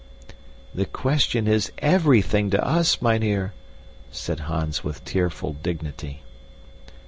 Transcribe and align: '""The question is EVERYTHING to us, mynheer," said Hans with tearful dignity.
'""The 0.81 0.87
question 0.87 1.47
is 1.47 1.71
EVERYTHING 1.77 2.49
to 2.49 2.65
us, 2.67 3.03
mynheer," 3.03 3.53
said 4.11 4.39
Hans 4.49 4.83
with 4.83 5.05
tearful 5.05 5.53
dignity. 5.53 6.23